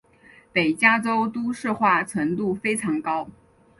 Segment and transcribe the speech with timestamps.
[0.51, 3.29] 北加州都市化程度非常高。